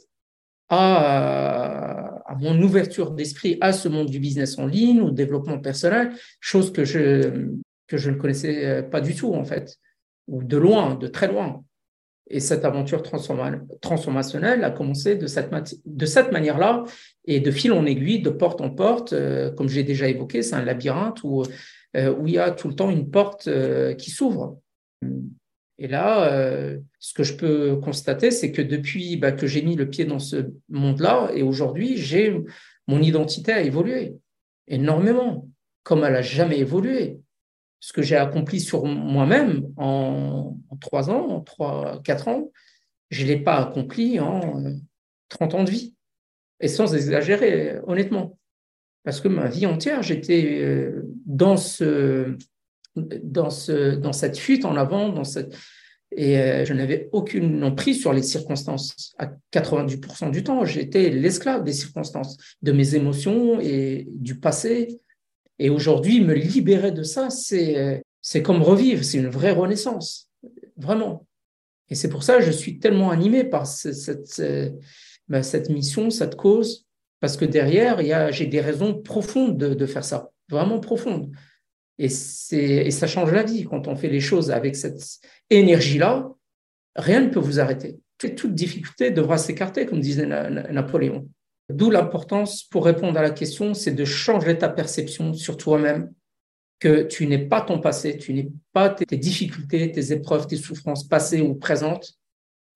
à, 0.69 2.21
à, 2.25 2.35
mon 2.35 2.61
ouverture 2.61 3.11
d'esprit 3.11 3.57
à 3.61 3.73
ce 3.73 3.89
monde 3.89 4.09
du 4.09 4.19
business 4.19 4.59
en 4.59 4.67
ligne, 4.67 5.01
au 5.01 5.11
développement 5.11 5.59
personnel, 5.59 6.13
chose 6.39 6.71
que 6.71 6.85
je, 6.85 7.49
que 7.87 7.97
je 7.97 8.11
ne 8.11 8.15
connaissais 8.15 8.83
pas 8.83 9.01
du 9.01 9.15
tout 9.15 9.33
en 9.33 9.43
fait, 9.43 9.77
ou 10.27 10.43
de 10.43 10.57
loin, 10.57 10.95
de 10.95 11.07
très 11.07 11.27
loin. 11.27 11.63
Et 12.29 12.39
cette 12.39 12.65
aventure 12.65 13.03
transformationnelle 13.81 14.63
a 14.63 14.71
commencé 14.71 15.15
de 15.15 15.27
cette, 15.27 16.31
manière-là 16.31 16.83
et 17.25 17.39
de 17.39 17.51
fil 17.51 17.71
en 17.71 17.85
aiguille, 17.85 18.21
de 18.21 18.29
porte 18.29 18.59
en 18.59 18.69
porte, 18.69 19.13
euh, 19.13 19.51
comme 19.51 19.69
j'ai 19.69 19.83
déjà 19.83 20.09
évoqué, 20.09 20.41
c'est 20.41 20.55
un 20.55 20.65
labyrinthe 20.65 21.23
où, 21.23 21.43
euh, 21.95 22.13
où 22.13 22.27
il 22.27 22.33
y 22.33 22.37
a 22.37 22.51
tout 22.51 22.67
le 22.67 22.75
temps 22.75 22.89
une 22.89 23.09
porte 23.09 23.47
euh, 23.47 23.93
qui 23.93 24.11
s'ouvre. 24.11 24.59
Et 25.79 25.87
là, 25.87 26.31
ce 26.97 27.13
que 27.13 27.21
je 27.21 27.35
peux 27.35 27.75
constater, 27.75 28.31
c'est 28.31 28.51
que 28.51 28.63
depuis 28.63 29.15
bah, 29.15 29.31
que 29.31 29.45
j'ai 29.45 29.61
mis 29.61 29.75
le 29.75 29.87
pied 29.87 30.05
dans 30.05 30.17
ce 30.17 30.49
monde-là, 30.69 31.29
et 31.35 31.43
aujourd'hui, 31.43 31.97
j'ai 31.97 32.35
mon 32.87 32.99
identité 32.99 33.51
a 33.51 33.61
évolué 33.61 34.15
énormément, 34.67 35.47
comme 35.83 36.03
elle 36.03 36.15
a 36.15 36.23
jamais 36.23 36.57
évolué 36.57 37.19
ce 37.79 37.93
que 37.93 38.01
j'ai 38.01 38.15
accompli 38.15 38.59
sur 38.59 38.85
moi-même 38.85 39.67
en, 39.77 40.57
trois 40.81 41.09
ans, 41.09 41.27
en 41.29 41.41
trois, 41.41 42.01
quatre 42.03 42.27
ans, 42.27 42.51
je 43.09 43.23
ne 43.23 43.27
l'ai 43.27 43.37
pas 43.37 43.57
accompli 43.57 44.19
en 44.19 44.63
30 45.29 45.53
euh, 45.53 45.57
ans 45.57 45.63
de 45.63 45.71
vie. 45.71 45.93
Et 46.59 46.67
sans 46.67 46.95
exagérer, 46.95 47.77
honnêtement. 47.85 48.37
Parce 49.03 49.21
que 49.21 49.27
ma 49.27 49.47
vie 49.47 49.67
entière, 49.67 50.01
j'étais 50.01 50.59
euh, 50.61 51.03
dans, 51.25 51.55
ce, 51.55 52.35
dans, 52.95 53.51
ce, 53.51 53.95
dans 53.95 54.13
cette 54.13 54.37
fuite 54.37 54.65
en 54.65 54.75
avant, 54.75 55.09
dans 55.09 55.23
cette, 55.23 55.55
et 56.15 56.39
euh, 56.39 56.65
je 56.65 56.73
n'avais 56.73 57.09
aucune 57.11 57.63
emprise 57.63 57.99
sur 57.99 58.13
les 58.13 58.23
circonstances. 58.23 59.15
À 59.17 59.31
90% 59.53 60.31
du 60.31 60.43
temps, 60.43 60.65
j'étais 60.65 61.09
l'esclave 61.09 61.63
des 61.63 61.73
circonstances, 61.73 62.37
de 62.61 62.71
mes 62.71 62.95
émotions 62.95 63.59
et 63.59 64.07
du 64.11 64.39
passé 64.39 64.99
et 65.59 65.69
aujourd'hui, 65.69 66.21
me 66.21 66.33
libérer 66.33 66.91
de 66.91 67.03
ça, 67.03 67.29
c'est, 67.29 68.03
comme 68.43 68.61
revivre, 68.61 69.03
c'est 69.03 69.17
une 69.17 69.29
vraie 69.29 69.51
renaissance, 69.51 70.29
vraiment. 70.77 71.25
Et 71.89 71.95
c'est 71.95 72.09
pour 72.09 72.23
ça 72.23 72.37
que 72.37 72.43
je 72.43 72.51
suis 72.51 72.79
tellement 72.79 73.09
animé 73.09 73.43
par 73.43 73.65
cette, 73.65 74.41
ben, 75.27 75.43
cette, 75.43 75.69
mission, 75.69 76.09
cette 76.09 76.35
cause, 76.35 76.85
parce 77.19 77.37
que 77.37 77.45
derrière, 77.45 78.31
j'ai 78.31 78.45
des 78.45 78.61
raisons 78.61 78.93
profondes 79.01 79.57
de, 79.57 79.85
faire 79.85 80.03
ça, 80.03 80.29
vraiment 80.49 80.79
profondes. 80.79 81.31
Et, 81.97 82.09
et 82.51 82.91
ça 82.91 83.07
change 83.07 83.31
la 83.31 83.43
vie 83.43 83.63
quand 83.63 83.87
on 83.87 83.95
fait 83.95 84.09
les 84.09 84.19
choses 84.19 84.51
avec 84.51 84.75
cette 84.75 85.01
énergie-là. 85.49 86.29
Rien 86.95 87.21
ne 87.21 87.29
peut 87.29 87.39
vous 87.39 87.59
arrêter. 87.59 87.97
Toute 88.19 88.53
difficulté 88.53 89.09
devra 89.09 89.37
s'écarter, 89.37 89.85
comme 89.85 90.01
disait 90.01 90.25
Napoléon. 90.25 91.27
D'où 91.69 91.89
l'importance, 91.89 92.63
pour 92.63 92.85
répondre 92.85 93.19
à 93.19 93.21
la 93.21 93.29
question, 93.29 93.73
c'est 93.73 93.91
de 93.91 94.05
changer 94.05 94.57
ta 94.57 94.69
perception 94.69 95.33
sur 95.33 95.57
toi-même, 95.57 96.13
que 96.79 97.03
tu 97.03 97.27
n'es 97.27 97.39
pas 97.39 97.61
ton 97.61 97.79
passé, 97.79 98.17
tu 98.17 98.33
n'es 98.33 98.49
pas 98.71 98.89
tes 98.89 99.17
difficultés, 99.17 99.91
tes 99.91 100.13
épreuves, 100.13 100.47
tes 100.47 100.57
souffrances 100.57 101.07
passées 101.07 101.41
ou 101.41 101.55
présentes. 101.55 102.13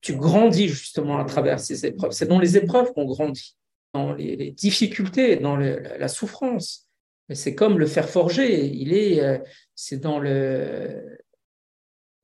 Tu 0.00 0.16
grandis 0.16 0.68
justement 0.68 1.18
à 1.18 1.24
travers 1.24 1.60
ces 1.60 1.86
épreuves. 1.86 2.10
C'est 2.10 2.26
dans 2.26 2.40
les 2.40 2.56
épreuves 2.56 2.92
qu'on 2.92 3.04
grandit, 3.04 3.56
dans 3.94 4.12
les, 4.12 4.50
difficultés, 4.50 5.36
dans 5.36 5.56
la 5.56 6.08
souffrance. 6.08 6.88
C'est 7.32 7.54
comme 7.54 7.78
le 7.78 7.86
fer 7.86 8.08
forgé. 8.08 8.66
Il 8.66 8.92
est, 8.92 9.40
c'est 9.76 9.98
dans 9.98 10.18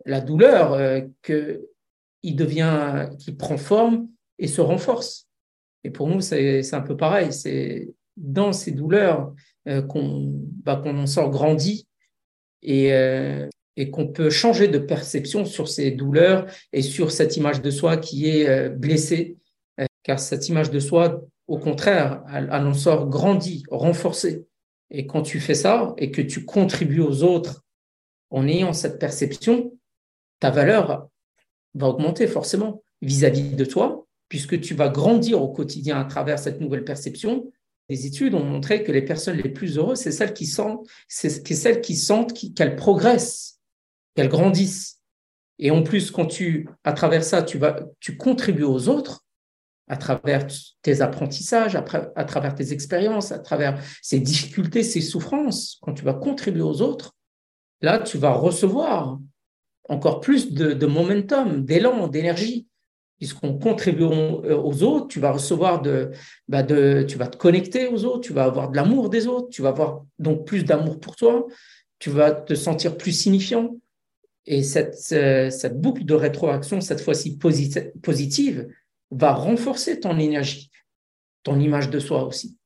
la 0.05 0.21
douleur 0.21 0.77
que 1.23 1.69
il 2.25 2.35
devient, 2.35 3.11
qui 3.21 3.31
prend 3.33 3.57
forme 3.57 4.09
et 4.41 4.49
se 4.49 4.61
renforce. 4.61 5.28
Et 5.85 5.91
pour 5.91 6.09
nous, 6.09 6.21
c'est 6.21 6.75
un 6.75 6.81
peu 6.81 6.97
pareil. 6.97 7.33
C'est 7.33 7.89
dans 8.17 8.53
ces 8.53 8.73
douleurs 8.73 9.33
qu'on 9.89 10.33
bah, 10.65 10.83
en 10.85 11.07
sort 11.07 11.31
grandi 11.31 11.87
et, 12.63 12.93
et 13.79 13.91
qu'on 13.91 14.09
peut 14.09 14.29
changer 14.29 14.67
de 14.67 14.79
perception 14.79 15.45
sur 15.45 15.69
ces 15.69 15.93
douleurs 15.93 16.47
et 16.73 16.83
sur 16.83 17.13
cette 17.13 17.37
image 17.37 17.63
de 17.63 17.71
soi 17.71 17.97
qui 17.97 18.29
est 18.29 18.49
euh, 18.49 18.69
blessée, 18.71 19.37
euh, 19.79 19.87
car 20.03 20.19
cette 20.19 20.49
image 20.49 20.73
de 20.73 20.81
soi, 20.81 21.23
au 21.47 21.59
contraire, 21.59 22.25
elle, 22.35 22.51
en 22.51 22.75
sort 22.75 23.09
grandie, 23.09 23.63
renforcée. 23.71 24.45
Et 24.91 25.07
quand 25.07 25.23
tu 25.23 25.39
fais 25.39 25.55
ça 25.55 25.95
et 25.97 26.11
que 26.11 26.21
tu 26.21 26.45
contribues 26.45 27.01
aux 27.01 27.23
autres 27.23 27.63
en 28.31 28.49
ayant 28.49 28.73
cette 28.73 28.99
perception, 28.99 29.73
ta 30.41 30.51
valeur 30.51 31.09
va 31.75 31.87
augmenter 31.87 32.27
forcément 32.27 32.83
vis-à-vis 33.01 33.55
de 33.55 33.65
toi, 33.65 34.08
puisque 34.29 34.61
tu 34.61 34.75
vas 34.75 34.89
grandir 34.89 35.43
au 35.43 35.49
quotidien 35.49 36.01
à 36.01 36.05
travers 36.05 36.39
cette 36.39 36.61
nouvelle 36.61 36.85
perception. 36.85 37.51
Les 37.89 38.07
études 38.07 38.35
ont 38.35 38.45
montré 38.45 38.85
que 38.85 38.93
les 38.93 39.03
personnes 39.03 39.39
les 39.39 39.49
plus 39.49 39.79
heureuses, 39.79 40.01
c'est 40.01 40.13
celles 40.13 40.35
qui 40.35 40.47
sentent, 40.47 40.87
c'est 41.09 41.47
celles 41.55 41.81
qui 41.81 41.97
sentent 41.97 42.35
qu'elles 42.55 42.77
progressent 42.77 43.59
qu'elles 44.19 44.29
grandissent. 44.29 45.01
Et 45.61 45.71
en 45.71 45.85
plus, 45.85 46.11
quand 46.11 46.27
tu, 46.27 46.69
à 46.83 46.93
travers 46.93 47.23
ça, 47.23 47.41
tu 47.41 47.57
vas, 47.57 47.81
tu 48.01 48.17
contribues 48.17 48.65
aux 48.65 48.89
autres, 48.89 49.25
à 49.87 49.97
travers 49.97 50.45
tes 50.83 51.01
apprentissages, 51.01 51.77
à, 51.77 51.83
travers 52.25 52.55
tes 52.57 52.73
expériences, 52.73 53.31
à 53.31 53.39
travers 53.39 53.81
ces 54.03 54.19
difficultés, 54.19 54.83
ces 54.83 55.01
souffrances, 55.01 55.79
quand 55.83 55.95
tu 55.95 56.05
vas 56.05 56.15
contribuer 56.15 56.63
aux 56.63 56.83
autres, 56.83 57.13
là, 57.81 58.01
tu 58.01 58.19
vas 58.19 58.33
recevoir 58.33 59.21
encore 59.89 60.19
plus 60.19 60.53
de, 60.53 60.87
momentum, 60.87 61.65
d'élan, 61.65 62.09
d'énergie, 62.09 62.67
puisqu'on 63.19 63.59
contribue 63.59 64.05
aux 64.05 64.83
autres, 64.83 65.09
tu 65.09 65.21
vas 65.21 65.33
recevoir 65.33 65.83
de, 65.83 66.11
bah 66.47 66.63
de, 66.63 67.05
tu 67.07 67.19
vas 67.19 67.27
te 67.27 67.37
connecter 67.37 67.89
aux 67.89 68.05
autres, 68.05 68.21
tu 68.21 68.33
vas 68.33 68.45
avoir 68.45 68.71
de 68.71 68.77
l'amour 68.77 69.11
des 69.11 69.27
autres, 69.27 69.49
tu 69.51 69.63
vas 69.63 69.71
avoir 69.71 70.05
donc 70.19 70.47
plus 70.47 70.65
d'amour 70.65 71.01
pour 71.01 71.17
toi, 71.17 71.47
tu 71.99 72.11
vas 72.11 72.31
te 72.31 72.55
sentir 72.55 72.97
plus 72.97 73.13
signifiant, 73.13 73.77
et 74.51 74.63
cette, 74.63 74.97
cette 74.97 75.79
boucle 75.79 76.07
de 76.07 76.15
rétroaction, 76.15 76.81
cette 76.81 77.03
fois-ci 77.03 77.39
positive, 77.39 78.69
va 79.11 79.35
renforcer 79.35 80.01
ton 80.01 80.19
énergie, 80.19 80.71
ton 81.43 81.61
image 81.61 81.91
de 81.91 81.99
soi 81.99 82.25
aussi. 82.25 82.57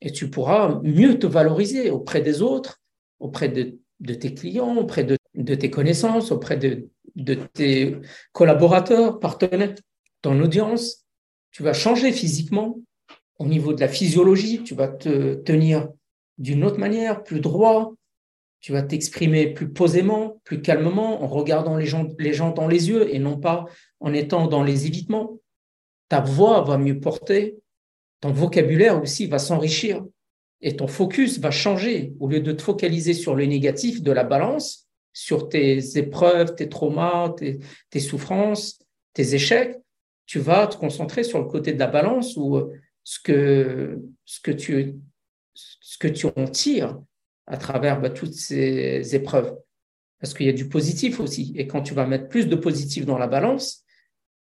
Et 0.00 0.10
tu 0.10 0.30
pourras 0.30 0.80
mieux 0.82 1.18
te 1.18 1.26
valoriser 1.26 1.90
auprès 1.90 2.22
des 2.22 2.40
autres, 2.40 2.80
auprès 3.20 3.50
de, 3.50 3.78
de 4.00 4.14
tes 4.14 4.32
clients, 4.32 4.76
auprès 4.76 5.04
de, 5.04 5.18
de, 5.34 5.54
tes 5.54 5.70
connaissances, 5.70 6.32
auprès 6.32 6.56
de, 6.56 6.88
de 7.14 7.34
tes 7.34 7.98
collaborateurs, 8.32 9.18
partenaires, 9.18 9.74
ton 10.22 10.40
audience. 10.40 11.06
Tu 11.50 11.62
vas 11.62 11.72
changer 11.72 12.12
physiquement 12.12 12.78
au 13.38 13.46
niveau 13.46 13.72
de 13.72 13.80
la 13.80 13.88
physiologie, 13.88 14.62
tu 14.62 14.74
vas 14.74 14.88
te 14.88 15.34
tenir 15.34 15.88
d'une 16.38 16.64
autre 16.64 16.78
manière, 16.78 17.22
plus 17.22 17.40
droit, 17.40 17.94
tu 18.60 18.72
vas 18.72 18.82
t'exprimer 18.82 19.52
plus 19.52 19.72
posément, 19.72 20.40
plus 20.44 20.60
calmement, 20.60 21.22
en 21.22 21.28
regardant 21.28 21.76
les 21.76 21.86
gens, 21.86 22.08
les 22.18 22.32
gens 22.32 22.50
dans 22.50 22.66
les 22.66 22.88
yeux 22.88 23.14
et 23.14 23.18
non 23.18 23.38
pas 23.38 23.66
en 24.00 24.12
étant 24.12 24.48
dans 24.48 24.64
les 24.64 24.86
évitements. 24.86 25.38
Ta 26.08 26.20
voix 26.20 26.62
va 26.62 26.78
mieux 26.78 26.98
porter, 26.98 27.56
ton 28.20 28.32
vocabulaire 28.32 29.00
aussi 29.00 29.26
va 29.26 29.38
s'enrichir 29.38 30.04
et 30.60 30.74
ton 30.74 30.88
focus 30.88 31.38
va 31.38 31.52
changer. 31.52 32.14
Au 32.18 32.28
lieu 32.28 32.40
de 32.40 32.52
te 32.52 32.62
focaliser 32.62 33.14
sur 33.14 33.36
le 33.36 33.46
négatif 33.46 34.02
de 34.02 34.10
la 34.10 34.24
balance, 34.24 34.88
sur 35.12 35.48
tes 35.48 35.98
épreuves, 35.98 36.56
tes 36.56 36.68
traumas, 36.68 37.30
tes, 37.30 37.58
tes 37.90 38.00
souffrances, 38.00 38.80
tes 39.12 39.34
échecs, 39.34 39.76
tu 40.28 40.38
vas 40.38 40.66
te 40.66 40.76
concentrer 40.76 41.24
sur 41.24 41.40
le 41.40 41.46
côté 41.46 41.72
de 41.72 41.78
la 41.78 41.86
balance 41.86 42.38
ce 43.02 43.18
que, 43.18 43.98
ce 44.26 44.40
que, 44.40 44.50
tu, 44.50 44.96
ce 45.54 45.96
que 45.96 46.06
tu 46.06 46.26
en 46.36 46.44
tires, 46.44 47.00
à 47.46 47.56
travers 47.56 47.98
bah, 47.98 48.10
toutes 48.10 48.34
ces 48.34 49.16
épreuves. 49.16 49.56
Parce 50.20 50.34
qu'il 50.34 50.44
y 50.44 50.50
a 50.50 50.52
du 50.52 50.68
positif 50.68 51.18
aussi. 51.18 51.54
Et 51.56 51.66
quand 51.66 51.80
tu 51.80 51.94
vas 51.94 52.06
mettre 52.06 52.28
plus 52.28 52.46
de 52.46 52.56
positif 52.56 53.06
dans 53.06 53.16
la 53.16 53.26
balance, 53.26 53.84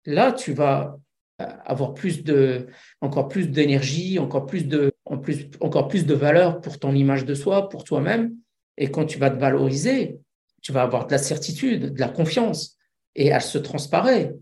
là, 0.06 0.30
tu 0.30 0.52
vas 0.52 0.96
euh, 1.40 1.46
avoir 1.64 1.94
plus 1.94 2.22
de, 2.22 2.68
encore 3.00 3.26
plus 3.26 3.48
d'énergie, 3.48 4.20
encore 4.20 4.46
plus 4.46 4.68
de, 4.68 4.92
en 5.04 5.18
plus, 5.18 5.50
encore 5.60 5.88
plus 5.88 6.06
de 6.06 6.14
valeur 6.14 6.60
pour 6.60 6.78
ton 6.78 6.94
image 6.94 7.24
de 7.24 7.34
soi, 7.34 7.68
pour 7.68 7.82
toi-même. 7.82 8.36
Et 8.76 8.92
quand 8.92 9.06
tu 9.06 9.18
vas 9.18 9.30
te 9.30 9.40
valoriser, 9.40 10.20
tu 10.60 10.70
vas 10.70 10.82
avoir 10.82 11.08
de 11.08 11.10
la 11.10 11.18
certitude, 11.18 11.94
de 11.94 12.00
la 12.00 12.08
confiance. 12.08 12.78
Et 13.16 13.26
elle 13.26 13.42
se 13.42 13.58
transparaît, 13.58 14.32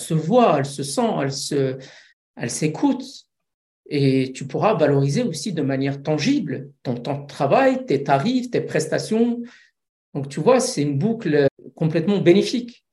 se 0.00 0.14
voit, 0.14 0.58
elle 0.58 0.66
se 0.66 0.82
sent, 0.82 1.10
elle 1.22 1.32
se, 1.32 1.78
elle 2.36 2.50
s'écoute 2.50 3.04
et 3.88 4.32
tu 4.34 4.46
pourras 4.46 4.74
valoriser 4.74 5.22
aussi 5.22 5.52
de 5.52 5.62
manière 5.62 6.02
tangible 6.02 6.70
ton 6.82 6.94
temps 6.94 7.22
de 7.22 7.26
travail, 7.26 7.86
tes 7.86 8.02
tarifs, 8.02 8.50
tes 8.50 8.60
prestations. 8.60 9.42
Donc 10.14 10.28
tu 10.28 10.40
vois, 10.40 10.60
c'est 10.60 10.82
une 10.82 10.98
boucle 10.98 11.46
complètement 11.74 12.18
bénéfique. 12.18 12.84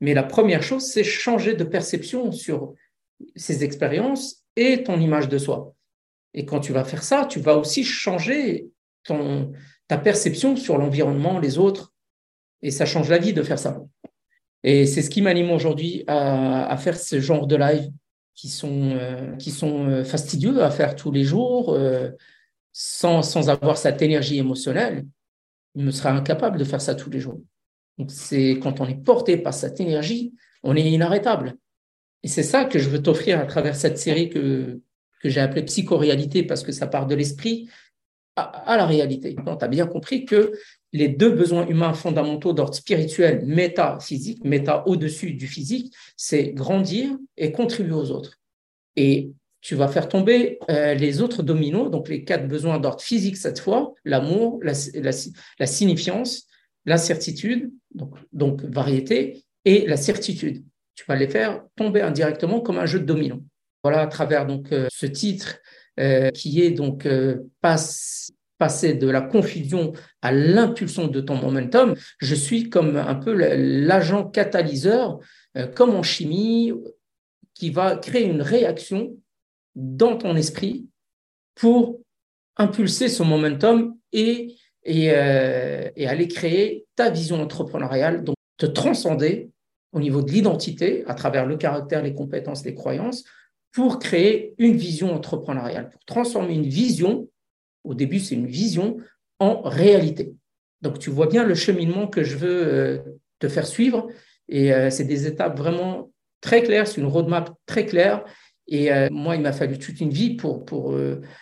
Mais 0.00 0.14
la 0.14 0.22
première 0.22 0.62
chose, 0.62 0.84
c'est 0.84 1.04
changer 1.04 1.54
de 1.54 1.64
perception 1.64 2.30
sur 2.30 2.74
ces 3.34 3.64
expériences 3.64 4.44
et 4.54 4.84
ton 4.84 5.00
image 5.00 5.28
de 5.28 5.38
soi. 5.38 5.74
Et 6.32 6.44
quand 6.44 6.60
tu 6.60 6.72
vas 6.72 6.84
faire 6.84 7.02
ça, 7.02 7.26
tu 7.26 7.40
vas 7.40 7.56
aussi 7.56 7.82
changer 7.82 8.68
ton, 9.04 9.52
ta 9.88 9.98
perception 9.98 10.54
sur 10.54 10.78
l'environnement, 10.78 11.38
les 11.38 11.58
autres. 11.58 11.92
Et 12.62 12.70
ça 12.70 12.86
change 12.86 13.08
la 13.10 13.18
vie 13.18 13.32
de 13.32 13.42
faire 13.42 13.58
ça. 13.58 13.82
Et 14.66 14.84
c'est 14.84 15.00
ce 15.00 15.10
qui 15.10 15.22
m'anime 15.22 15.52
aujourd'hui 15.52 16.02
à, 16.08 16.76
faire 16.76 16.98
ce 16.98 17.20
genre 17.20 17.46
de 17.46 17.54
live 17.54 17.88
qui 18.34 18.48
sont, 18.48 18.90
euh, 18.98 19.36
qui 19.36 19.52
sont 19.52 19.88
euh, 19.88 20.02
fastidieux 20.02 20.60
à 20.60 20.72
faire 20.72 20.96
tous 20.96 21.12
les 21.12 21.22
jours 21.22 21.72
euh, 21.72 22.10
sans, 22.72 23.22
sans 23.22 23.48
avoir 23.48 23.78
cette 23.78 24.02
énergie 24.02 24.38
émotionnelle. 24.38 25.06
Il 25.76 25.84
me 25.84 25.92
serait 25.92 26.08
incapable 26.08 26.58
de 26.58 26.64
faire 26.64 26.80
ça 26.80 26.96
tous 26.96 27.10
les 27.10 27.20
jours. 27.20 27.40
Donc, 27.96 28.10
c'est 28.10 28.58
quand 28.60 28.80
on 28.80 28.88
est 28.88 29.00
porté 29.04 29.36
par 29.36 29.54
cette 29.54 29.78
énergie, 29.78 30.34
on 30.64 30.74
est 30.74 30.82
inarrêtable. 30.82 31.54
Et 32.24 32.28
c'est 32.28 32.42
ça 32.42 32.64
que 32.64 32.80
je 32.80 32.88
veux 32.88 33.00
t'offrir 33.00 33.38
à 33.38 33.46
travers 33.46 33.76
cette 33.76 33.98
série 33.98 34.30
que, 34.30 34.80
que 35.22 35.28
j'ai 35.28 35.40
appelée 35.40 35.62
Psychoréalité 35.62 36.42
parce 36.42 36.64
que 36.64 36.72
ça 36.72 36.88
part 36.88 37.06
de 37.06 37.14
l'esprit 37.14 37.68
à, 38.34 38.42
à, 38.42 38.76
la 38.76 38.84
réalité. 38.84 39.36
Tu 39.36 39.64
as 39.64 39.68
bien 39.68 39.86
compris 39.86 40.24
que 40.24 40.50
les 40.96 41.08
deux 41.08 41.30
besoins 41.30 41.66
humains 41.66 41.92
fondamentaux 41.92 42.52
d'ordre 42.52 42.74
spirituel, 42.74 43.44
métaphysique, 43.44 44.44
méta 44.44 44.86
au-dessus 44.86 45.34
du 45.34 45.46
physique, 45.46 45.94
c'est 46.16 46.52
grandir 46.52 47.16
et 47.36 47.52
contribuer 47.52 47.94
aux 47.94 48.10
autres. 48.10 48.38
Et 48.96 49.30
tu 49.60 49.74
vas 49.74 49.88
faire 49.88 50.08
tomber 50.08 50.58
euh, 50.70 50.94
les 50.94 51.20
autres 51.20 51.42
dominos, 51.42 51.90
donc 51.90 52.08
les 52.08 52.24
quatre 52.24 52.48
besoins 52.48 52.78
d'ordre 52.78 53.02
physique 53.02 53.36
cette 53.36 53.58
fois, 53.58 53.94
l'amour, 54.04 54.58
la, 54.62 54.72
la, 55.58 55.66
signifiance, 55.66 56.46
l'incertitude, 56.84 57.70
donc, 58.32 58.62
variété, 58.62 59.44
et 59.64 59.86
la 59.86 59.96
certitude. 59.96 60.64
Tu 60.94 61.04
vas 61.06 61.16
les 61.16 61.28
faire 61.28 61.62
tomber 61.74 62.00
indirectement 62.00 62.60
comme 62.60 62.78
un 62.78 62.86
jeu 62.86 63.00
de 63.00 63.04
dominos. 63.04 63.40
Voilà 63.82 64.00
à 64.00 64.06
travers 64.06 64.46
donc 64.46 64.72
euh, 64.72 64.86
ce 64.90 65.06
titre 65.06 65.58
euh, 65.98 66.30
qui 66.30 66.62
est 66.62 66.70
donc 66.70 67.08
passe 67.60 68.30
passer 68.58 68.94
de 68.94 69.08
la 69.08 69.20
confusion 69.20 69.92
à 70.22 70.32
l'impulsion 70.32 71.08
de 71.08 71.20
ton 71.20 71.36
momentum, 71.36 71.94
je 72.18 72.34
suis 72.34 72.70
comme 72.70 72.96
un 72.96 73.14
peu 73.14 73.32
l'agent 73.32 74.24
catalyseur, 74.24 75.18
euh, 75.56 75.66
comme 75.66 75.94
en 75.94 76.02
chimie, 76.02 76.72
qui 77.54 77.70
va 77.70 77.96
créer 77.96 78.24
une 78.24 78.42
réaction 78.42 79.16
dans 79.74 80.16
ton 80.16 80.36
esprit 80.36 80.86
pour 81.54 82.00
impulser 82.56 83.08
ce 83.08 83.22
momentum 83.22 83.96
et, 84.12 84.56
et, 84.84 85.10
euh, 85.10 85.90
et 85.96 86.06
aller 86.06 86.28
créer 86.28 86.86
ta 86.96 87.10
vision 87.10 87.40
entrepreneuriale, 87.40 88.24
donc 88.24 88.36
te 88.56 88.66
transcender 88.66 89.50
au 89.92 90.00
niveau 90.00 90.22
de 90.22 90.30
l'identité 90.30 91.04
à 91.06 91.14
travers 91.14 91.46
le 91.46 91.56
caractère, 91.56 92.02
les 92.02 92.14
compétences, 92.14 92.64
les 92.64 92.74
croyances, 92.74 93.24
pour 93.72 93.98
créer 93.98 94.54
une 94.58 94.76
vision 94.76 95.14
entrepreneuriale, 95.14 95.90
pour 95.90 96.04
transformer 96.04 96.54
une 96.54 96.68
vision 96.68 97.28
au 97.86 97.94
début, 97.94 98.20
c'est 98.20 98.34
une 98.34 98.46
vision 98.46 98.98
en 99.38 99.62
réalité. 99.62 100.34
Donc, 100.82 100.98
tu 100.98 101.10
vois 101.10 101.26
bien 101.26 101.44
le 101.44 101.54
cheminement 101.54 102.06
que 102.06 102.22
je 102.22 102.36
veux 102.36 102.66
euh, 102.66 102.98
te 103.38 103.48
faire 103.48 103.66
suivre. 103.66 104.08
Et 104.48 104.72
euh, 104.72 104.90
c'est 104.90 105.04
des 105.04 105.26
étapes 105.26 105.56
vraiment 105.56 106.10
très 106.40 106.62
claires, 106.62 106.86
c'est 106.86 107.00
une 107.00 107.06
roadmap 107.06 107.50
très 107.66 107.86
claire. 107.86 108.24
Et 108.68 108.92
euh, 108.92 109.08
moi, 109.10 109.36
il 109.36 109.42
m'a 109.42 109.52
fallu 109.52 109.78
toute 109.78 110.00
une 110.00 110.10
vie 110.10 110.36
pour, 110.36 110.64
pour, 110.64 110.96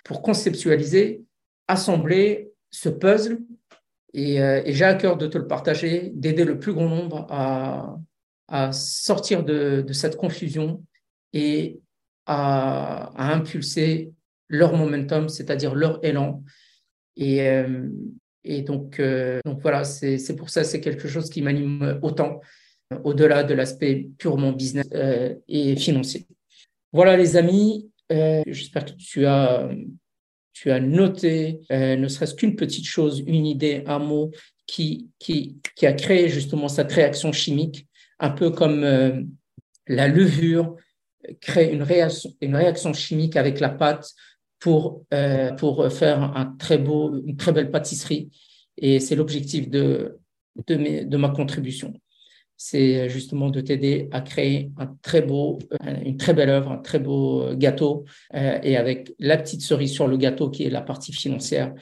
pour 0.04 0.22
conceptualiser, 0.22 1.22
assembler 1.68 2.50
ce 2.70 2.88
puzzle. 2.88 3.40
Et, 4.12 4.38
j'ai 4.66 4.84
à 4.84 4.94
cœur 4.94 5.16
de 5.16 5.26
te 5.26 5.38
le 5.38 5.46
partager, 5.46 6.12
d'aider 6.14 6.44
le 6.44 6.58
plus 6.58 6.72
grand 6.72 6.88
nombre 6.88 7.26
à, 7.30 7.96
à 8.48 8.72
sortir 8.72 9.42
de, 9.42 9.82
de, 9.86 9.92
cette 9.92 10.16
confusion 10.16 10.84
et 11.32 11.80
à, 12.26 13.10
à 13.16 13.34
impulser 13.34 14.12
leur 14.48 14.76
momentum, 14.76 15.28
c'est-à-dire 15.28 15.74
leur 15.74 16.04
élan, 16.04 16.42
Et, 17.16 17.40
et 18.44 18.62
donc, 18.62 19.00
donc 19.44 19.60
voilà, 19.62 19.84
c'est 19.84 20.36
pour 20.36 20.50
ça, 20.50 20.64
c'est 20.64 20.80
quelque 20.80 21.08
chose 21.08 21.30
qui 21.30 21.42
m'anime 21.42 21.98
autant, 22.02 22.40
au-delà 23.04 23.42
de 23.42 23.54
l'aspect 23.54 24.08
purement 24.18 24.52
business 24.52 24.86
et 25.48 25.76
financier. 25.76 26.26
Voilà 26.92 27.16
les 27.16 27.36
amis, 27.36 27.90
j'espère 28.10 28.84
que 28.84 28.92
tu 28.92 29.26
as 29.26 29.68
tu 30.54 30.70
as 30.70 30.80
noté, 30.80 31.60
euh, 31.72 31.96
ne 31.96 32.08
serait-ce 32.08 32.34
qu'une 32.34 32.56
petite 32.56 32.86
chose, 32.86 33.22
une 33.26 33.44
idée, 33.44 33.82
un 33.86 33.98
mot 33.98 34.30
qui, 34.66 35.10
qui, 35.18 35.58
qui, 35.74 35.84
a 35.84 35.92
créé 35.92 36.28
justement 36.28 36.68
cette 36.68 36.92
réaction 36.92 37.32
chimique, 37.32 37.86
un 38.20 38.30
peu 38.30 38.50
comme 38.50 38.84
euh, 38.84 39.20
la 39.88 40.08
levure 40.08 40.76
crée 41.40 41.72
une 41.72 41.84
une 42.40 42.56
réaction 42.56 42.92
chimique 42.92 43.36
avec 43.36 43.58
la 43.58 43.68
pâte 43.68 44.10
pour, 44.64 45.04
euh, 45.12 45.52
pour 45.52 45.92
faire 45.92 46.22
un 46.22 46.46
très 46.58 46.78
beau, 46.78 47.20
une 47.26 47.36
très 47.36 47.52
belle 47.52 47.70
pâtisserie. 47.70 48.30
Et 48.78 48.98
c'est 48.98 49.14
l'objectif 49.14 49.68
de, 49.68 50.18
de, 50.66 51.04
de 51.04 51.16
ma 51.18 51.28
contribution 51.28 51.92
c'est 52.56 53.08
justement 53.10 53.50
de 53.50 53.60
t'aider 53.60 54.08
à 54.12 54.20
créer 54.20 54.70
un 54.78 54.86
très 55.02 55.22
beau, 55.22 55.58
euh, 55.84 55.96
une 56.04 56.16
très 56.16 56.34
belle 56.34 56.50
œuvre, 56.50 56.70
un 56.70 56.78
très 56.78 57.00
beau 57.00 57.42
euh, 57.42 57.56
gâteau, 57.56 58.04
et 58.32 58.76
avec 58.76 59.12
la 59.18 59.36
petite 59.36 59.60
cerise 59.60 59.92
sur 59.92 60.06
le 60.06 60.16
gâteau 60.16 60.50
qui 60.50 60.62
est 60.62 60.70
la 60.70 60.80
partie 60.80 61.12
financière. 61.12 61.74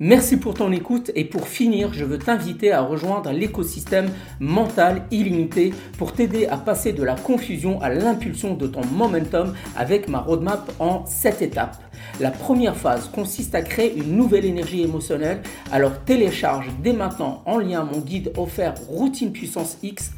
Merci 0.00 0.38
pour 0.38 0.54
ton 0.54 0.72
écoute 0.72 1.12
et 1.14 1.24
pour 1.24 1.46
finir, 1.46 1.92
je 1.92 2.04
veux 2.04 2.18
t'inviter 2.18 2.72
à 2.72 2.80
rejoindre 2.80 3.30
l'écosystème 3.30 4.10
mental 4.40 5.02
illimité 5.10 5.72
pour 5.98 6.12
t'aider 6.12 6.46
à 6.46 6.56
passer 6.56 6.92
de 6.92 7.04
la 7.04 7.14
confusion 7.14 7.80
à 7.82 7.90
l'impulsion 7.90 8.54
de 8.54 8.66
ton 8.66 8.84
momentum 8.86 9.54
avec 9.76 10.08
ma 10.08 10.18
roadmap 10.18 10.72
en 10.80 11.04
7 11.06 11.42
étapes. 11.42 11.76
La 12.20 12.30
première 12.30 12.76
phase 12.76 13.08
consiste 13.08 13.54
à 13.54 13.62
créer 13.62 13.94
une 13.96 14.16
nouvelle 14.16 14.46
énergie 14.46 14.82
émotionnelle. 14.82 15.42
Alors 15.70 16.00
télécharge 16.04 16.68
dès 16.82 16.94
maintenant 16.94 17.42
en 17.44 17.58
lien 17.58 17.84
mon 17.84 18.00
guide 18.00 18.32
offert 18.36 18.74
Routine 18.88 19.30
Puissance 19.30 19.76
X. 19.82 20.12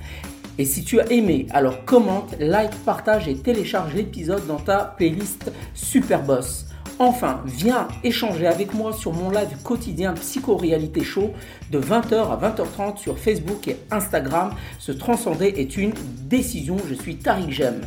Et 0.57 0.65
si 0.65 0.85
tu 0.85 1.01
as 1.01 1.11
aimé, 1.11 1.47
alors 1.51 1.85
commente, 1.85 2.37
like, 2.39 2.75
partage 2.85 3.27
et 3.27 3.35
télécharge 3.35 3.93
l'épisode 3.93 4.47
dans 4.47 4.61
ta 4.61 4.95
playlist 4.97 5.51
Super 5.75 6.23
Boss. 6.23 6.67
Enfin, 7.01 7.43
viens 7.45 7.89
échanger 8.05 8.47
avec 8.47 8.73
moi 8.73 8.93
sur 8.93 9.13
mon 9.13 9.29
live 9.31 9.57
quotidien 9.65 10.13
Psycho-Réalité 10.15 11.03
Show 11.03 11.33
de 11.73 11.81
20h 11.81 12.15
à 12.15 12.37
20h30 12.37 12.99
sur 12.99 13.19
Facebook 13.19 13.67
et 13.67 13.79
Instagram. 13.91 14.55
Se 14.79 14.93
transcender 14.93 15.55
est 15.57 15.77
une 15.77 15.93
décision. 16.29 16.77
Je 16.89 16.95
suis 16.95 17.17
Tariq 17.17 17.51
Jem. 17.51 17.81